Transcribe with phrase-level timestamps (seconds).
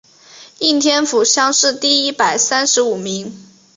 [0.57, 3.37] 应天府乡试第一百三十五名。